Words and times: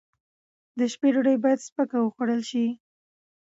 د 0.77 0.79
شپې 0.93 1.09
ډوډۍ 1.13 1.35
باید 1.43 1.63
سپکه 1.67 1.97
وخوړل 2.01 2.41
شي. 2.49 2.65